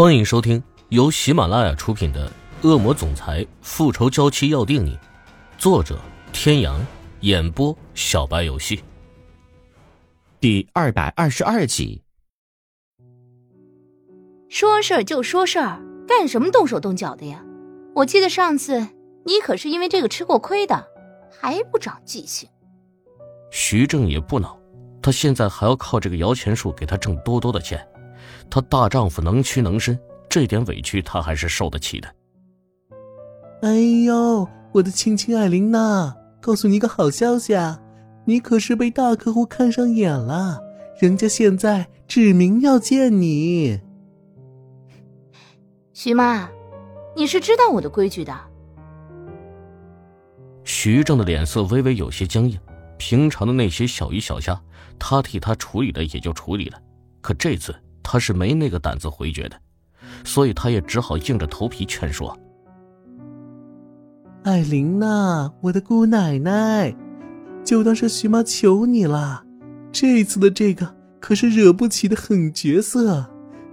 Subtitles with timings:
[0.00, 2.26] 欢迎收听由喜马拉雅出品的
[2.66, 4.96] 《恶魔总裁复仇娇妻要定你》，
[5.58, 6.00] 作者：
[6.32, 6.80] 天阳，
[7.20, 8.82] 演播：小白游戏。
[10.40, 12.02] 第二百二十二集。
[14.48, 17.44] 说事儿就说事儿，干什么动手动脚的呀？
[17.94, 18.88] 我记得上次
[19.26, 20.88] 你可是因为这个吃过亏的，
[21.30, 22.48] 还不长记性。
[23.50, 24.58] 徐正也不恼，
[25.02, 27.86] 他现在还要靠这个摇钱树给他挣多多的钱。
[28.50, 29.98] 她大丈夫能屈能伸，
[30.28, 32.08] 这点委屈她还是受得起的。
[33.62, 37.80] 哎呦，我的亲亲艾琳娜，告诉你个好消息啊，
[38.24, 40.58] 你可是被大客户看上眼了，
[40.98, 43.80] 人家现在指名要见你。
[45.92, 46.48] 徐妈，
[47.14, 48.34] 你是知道我的规矩的。
[50.64, 52.58] 徐正的脸色微微有些僵硬，
[52.96, 54.58] 平常的那些小鱼小虾，
[54.98, 56.80] 他替他处理的也就处理了，
[57.20, 57.74] 可这次。
[58.02, 59.56] 他是没那个胆子回绝的，
[60.24, 62.36] 所以他也只好硬着头皮劝说
[64.44, 66.94] ：“艾琳娜，我的姑奶奶，
[67.64, 69.44] 就当是徐妈求你了。
[69.92, 73.28] 这次的这个可是惹不起的狠角色。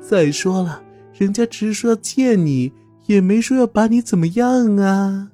[0.00, 0.82] 再说了，
[1.12, 2.72] 人家只是说要见你，
[3.06, 5.30] 也没说要把你怎么样啊。”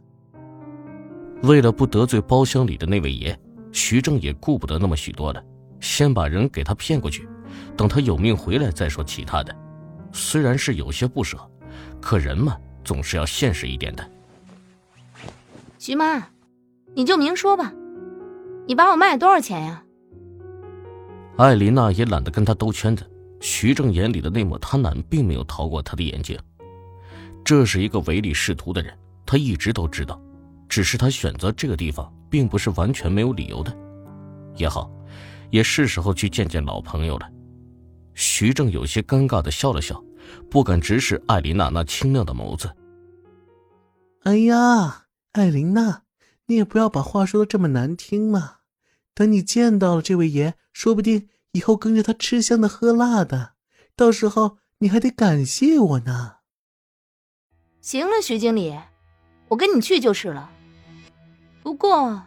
[1.42, 3.38] 为了不得罪包厢里的那位爷，
[3.70, 5.42] 徐正也顾不得那么许多了，
[5.80, 7.28] 先把人给他骗过去。
[7.76, 9.54] 等他有命回来再说其他的，
[10.12, 11.38] 虽然是有些不舍，
[12.00, 14.10] 可人嘛总是要现实一点的。
[15.78, 16.26] 徐妈，
[16.94, 17.72] 你就明说吧，
[18.66, 19.82] 你把我卖了多少钱呀？
[21.36, 23.08] 艾琳娜也懒得跟他兜圈子，
[23.40, 26.38] 徐正眼里的那抹贪婪并没有逃过他的眼睛。
[27.44, 30.20] 这是一个唯利是图的人，他一直都知道，
[30.66, 33.76] 只是他选择这个地方并不是完全没有理由的。
[34.56, 34.90] 也好，
[35.50, 37.30] 也是时候去见见老朋友了。
[38.16, 40.02] 徐正有些尴尬的笑了笑，
[40.50, 42.74] 不敢直视艾琳娜那清亮的眸子。
[44.24, 46.02] 哎呀，艾琳娜，
[46.46, 48.56] 你也不要把话说的这么难听嘛。
[49.14, 53.52] 等你见到了这位爷，说不定以后跟着他吃香的喝辣的，
[53.94, 56.36] 到时候你还得感谢我呢。
[57.82, 58.76] 行了，徐经理，
[59.48, 60.50] 我跟你去就是了。
[61.62, 62.22] 不过，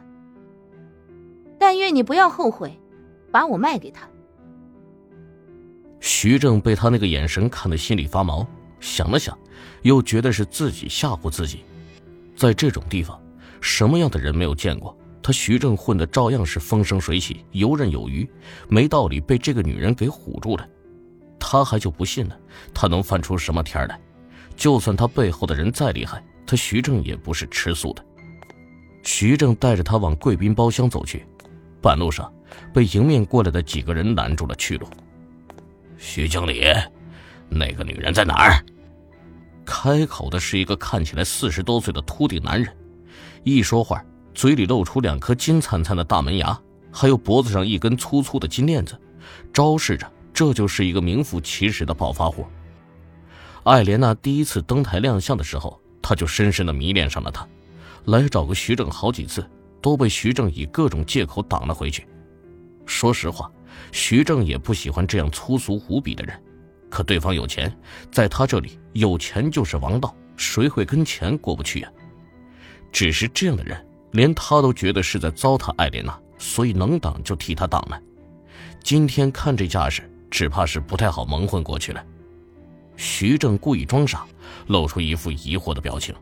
[1.57, 2.79] 但愿你不要后悔，
[3.31, 4.07] 把我卖给他。
[6.21, 8.45] 徐正被他那个眼神看得心里发毛，
[8.81, 9.39] 想了想，
[9.83, 11.63] 又觉得是自己吓唬自己。
[12.35, 13.17] 在这种地方，
[13.61, 14.93] 什么样的人没有见过？
[15.23, 18.29] 他徐正混的照样是风生水起、游刃有余，
[18.67, 20.67] 没道理被这个女人给唬住了。
[21.39, 22.37] 他还就不信了，
[22.73, 23.97] 他能翻出什么天来？
[24.57, 28.03] 就算他背后的人再厉害，他徐正也不是吃素的。
[29.03, 31.25] 徐正带着他往贵宾包厢走去，
[31.81, 32.29] 半路上
[32.73, 34.85] 被迎面过来的几个人拦住了去路。
[36.01, 36.63] 徐经理，
[37.49, 38.63] 那个女人在哪儿？
[39.65, 42.73] 开口的是一个看起来四十多岁的秃顶男人，
[43.43, 46.57] 一说话嘴里露出两颗金灿灿的大门牙，
[46.89, 48.97] 还有脖子上一根粗粗的金链子，
[49.53, 52.47] 昭示着这就是一个名副其实的暴发户。
[53.63, 57.45] 艾莲娜第一次登台亮相的时候，他就深深的迷恋上了她，
[58.05, 59.45] 来找过徐正好几次，
[59.81, 62.07] 都被徐正以各种借口挡了回去。
[62.85, 63.51] 说实话。
[63.91, 66.39] 徐正也不喜欢这样粗俗无比的人，
[66.89, 67.75] 可对方有钱，
[68.11, 71.91] 在他这里有钱就是王道，谁会跟钱过不去呀？
[72.91, 78.01] 只是这样的人，连他都觉得是在糟蹋艾莲娜，所以能挡就替他挡了。
[78.83, 80.01] 今天看这架势，
[80.31, 82.03] 只怕是不太好蒙混过去了。
[82.95, 84.25] 徐正故意装傻，
[84.67, 86.15] 露出一副疑惑的表情。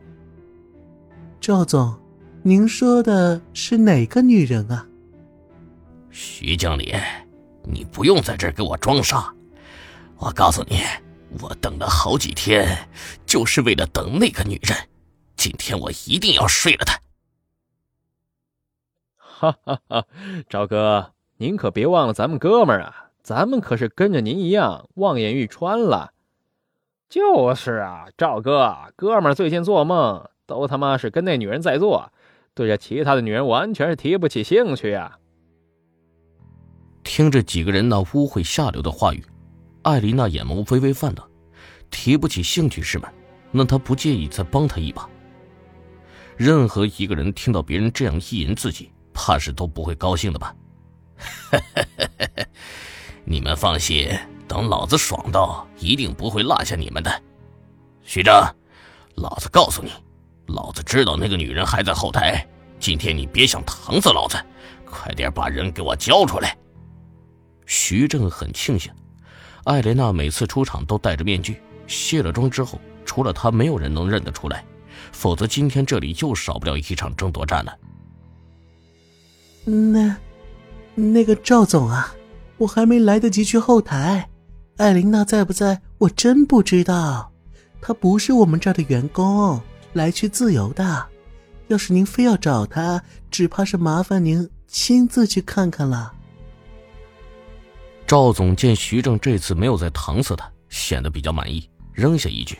[1.40, 1.98] 赵总，
[2.42, 4.86] 您说的是哪个女人啊？
[6.10, 6.94] 徐经理。
[7.64, 9.32] 你不用在这儿给我装傻，
[10.18, 10.82] 我告诉你，
[11.40, 12.88] 我等了好几天，
[13.26, 14.76] 就是为了等那个女人。
[15.36, 17.00] 今天我一定要睡了她。
[19.18, 20.06] 哈哈哈，
[20.48, 23.10] 赵哥，您可别忘了咱们哥们儿啊！
[23.22, 26.12] 咱们可是跟着您一样望眼欲穿了。
[27.08, 32.10] 就是啊，赵哥，哥们儿最近做梦都他妈是跟那女人在做，
[32.54, 35.18] 对着其他的女人完全是提不起兴趣呀。
[37.08, 39.24] 听着几个人那污秽下流的话语，
[39.80, 41.26] 艾琳娜眼眸微微泛冷。
[41.90, 43.08] 提不起兴趣是吗？
[43.50, 45.08] 那她不介意再帮他一把。
[46.36, 50.54] 任何一个人听到别人这样意淫自己，怕是都不会高兴的吧？
[53.24, 54.10] 你们放心，
[54.46, 57.22] 等老子爽到，一定不会落下你们的。
[58.02, 58.34] 徐正，
[59.14, 59.90] 老子告诉你，
[60.48, 62.46] 老子知道那个女人还在后台。
[62.78, 64.36] 今天你别想疼死老子，
[64.84, 66.54] 快点把人给我交出来。
[67.68, 68.90] 徐正很庆幸，
[69.64, 74.64] 艾莲娜每次出场都戴着面具，卸了妆之后，除了她，没有人能认得出来，
[75.12, 77.78] 否则今天这里又少不了一场争夺战了。
[79.66, 80.16] 那，
[80.94, 82.14] 那个赵总啊，
[82.56, 84.30] 我还没来得及去后台，
[84.78, 85.78] 艾琳娜在不在？
[85.98, 87.30] 我真不知道，
[87.82, 89.60] 她不是我们这儿的员工，
[89.92, 91.06] 来去自由的。
[91.66, 96.14] 要是您非要找她，只怕是麻烦您亲自去看看了。
[98.08, 102.58] 赵总见徐正这次没有再搪塞他，显得比较满意，扔下一句：“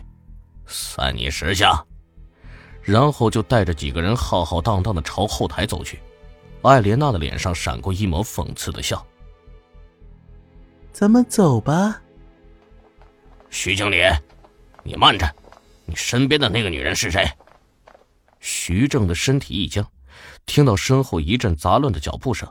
[0.68, 1.74] 算你识相。”
[2.84, 5.98] 然后就带着几个人浩浩荡荡的朝后台走去。
[6.60, 9.02] 艾莲娜的脸上闪过一抹讽刺的笑
[10.92, 11.98] ：“咱们走吧。”
[13.48, 14.02] 徐经理，
[14.82, 15.26] 你慢着，
[15.86, 17.26] 你身边的那个女人是谁？
[18.38, 19.82] 徐正的身体一僵，
[20.44, 22.46] 听到身后一阵杂乱的脚步声，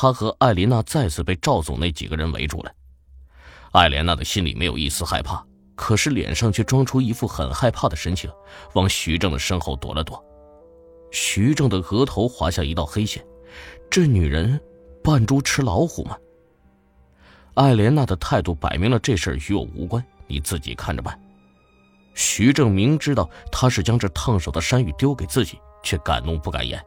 [0.00, 2.72] 他和艾琳娜再次被赵总那几个人围住了。
[3.72, 8.30] 艾莲娜的心里没有一丝害怕，可是脸上却装出一副很害怕的神情，
[8.74, 10.24] 往徐正的身后躲了躲。
[11.10, 13.26] 徐正的额头划下一道黑线。
[13.90, 14.60] 这女人
[15.02, 16.16] 扮猪吃老虎吗？
[17.54, 21.20] 艾莲娜的态度摆明了这事儿与我无关，你自己看着办。
[22.14, 26.80] 徐正明知道他是将这烫手的山芋丢给自己，却敢怒不敢言。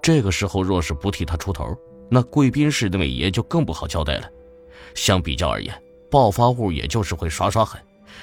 [0.00, 1.76] 这个时候若是不替他出头，
[2.14, 4.28] 那贵宾室的美爷就更不好交代了。
[4.94, 5.74] 相比较而言，
[6.10, 7.80] 暴发户也就是会耍耍狠，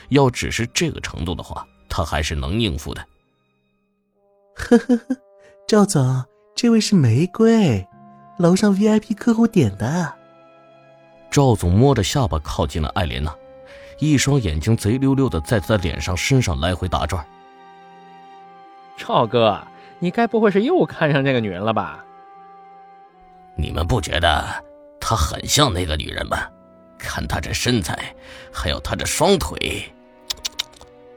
[0.09, 3.03] 要只是这个程度的话，他还是能应付的。
[4.53, 5.17] 呵呵呵，
[5.67, 6.23] 赵总。
[6.55, 7.87] 这位是玫瑰，
[8.37, 10.13] 楼上 VIP 客户点的。
[11.31, 13.33] 赵总摸着下巴靠近了艾莲娜，
[13.97, 17.25] 一双眼睛贼溜溜的在她的脸上、身上来回打转。
[18.97, 19.65] 赵哥，
[19.99, 22.03] 你该不会是又看上这个女人了吧？
[23.59, 24.63] 你们不觉得
[24.99, 26.37] 她很像那个女人吗？
[26.97, 28.15] 看她这身材，
[28.51, 29.83] 还有她这双腿，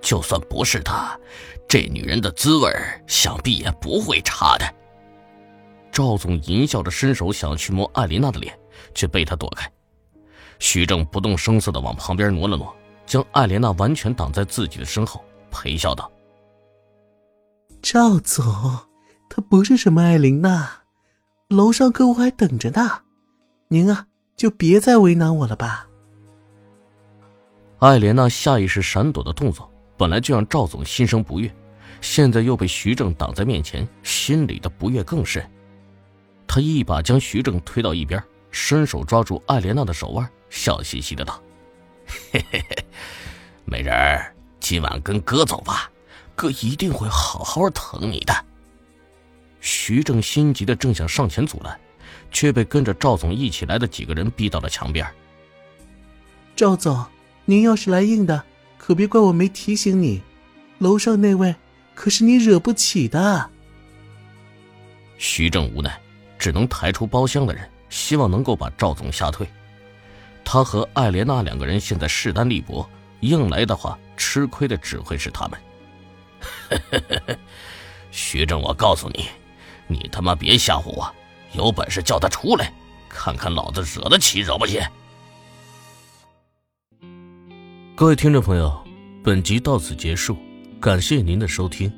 [0.01, 1.19] 就算不是她，
[1.69, 2.73] 这女人的滋味
[3.07, 4.75] 想必也不会差的。
[5.91, 8.59] 赵总淫笑着伸手想去摸艾琳娜的脸，
[8.95, 9.71] 却被他躲开。
[10.59, 12.75] 徐正不动声色地往旁边挪了挪，
[13.05, 16.11] 将艾莲娜完全挡在自己的身后，陪笑道
[17.83, 18.45] ：“赵总，
[19.29, 20.82] 她不是什么艾琳娜，
[21.53, 23.03] 楼上客户还等着呢。
[23.69, 24.07] 您啊，
[24.37, 25.87] 就别再为难我了吧。”
[27.79, 31.53] 艾莲娜下意识闪躲的动作，本来就让赵总心生不悦，
[32.01, 35.45] 现在又被徐正挡在面前，心里的不悦更甚。
[36.47, 41.43] 他一把将徐正推到一边，伸手抓住艾莲娜的手腕，笑嘻嘻的道
[42.31, 42.85] ：“嘿 嘿嘿，
[43.65, 45.91] 美人儿，今晚跟哥走吧，
[46.37, 48.35] 哥一定会好好疼你的。”
[49.63, 51.81] 徐正心急的正想上前阻拦，
[52.31, 55.07] 却被跟着赵总一起来的几个人逼到了墙边。
[56.55, 57.03] 赵总，
[57.47, 58.45] 您要是来硬的，
[58.77, 60.21] 可别怪我没提醒你，
[60.79, 61.55] 楼上那位
[61.95, 63.49] 可是你惹不起的。
[65.17, 65.99] 徐正无奈。
[66.39, 69.47] 只能抬出包厢的人，希望能够把赵总吓退。
[70.45, 72.85] 他和艾莲娜两个人现在势单力薄，
[73.21, 75.61] 硬来的话，吃亏的只会是他们。
[78.11, 79.29] 徐正，我告诉你，
[79.87, 81.15] 你他妈别吓唬我！
[81.53, 82.73] 有本事叫他出来，
[83.09, 84.81] 看看老子惹得起惹不起。
[87.95, 88.83] 各位听众朋友，
[89.23, 90.37] 本集到此结束，
[90.81, 91.93] 感谢您的收听。